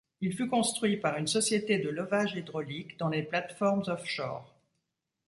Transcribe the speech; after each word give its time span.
Il 0.19 0.33
fut 0.33 0.47
construit 0.49 0.97
par 0.97 1.15
une 1.17 1.27
société 1.27 1.77
de 1.77 1.87
levage 1.89 2.33
hydraulique 2.33 2.97
dans 2.97 3.09
les 3.09 3.21
plateformes 3.21 3.83
offshore. 3.85 4.51